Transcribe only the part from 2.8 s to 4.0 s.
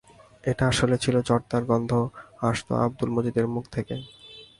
আব্দুল মজিদের মুখ থেকে।